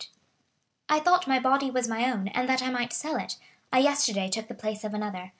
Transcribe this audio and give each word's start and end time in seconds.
"I 0.89 0.99
thought 0.99 1.27
my 1.27 1.37
body 1.37 1.69
was 1.69 1.87
my 1.87 2.11
own, 2.11 2.27
and 2.29 2.49
that 2.49 2.63
I 2.63 2.71
might 2.71 2.91
sell 2.91 3.17
it. 3.17 3.35
I 3.71 3.77
yesterday 3.77 4.29
took 4.31 4.47
the 4.47 4.55
place 4.55 4.83
of 4.83 4.95
another. 4.95 5.29